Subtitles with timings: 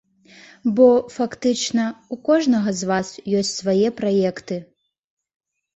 [0.79, 3.07] Бо, фактычна, у кожнага з вас
[3.43, 4.63] ёсць свае праекты.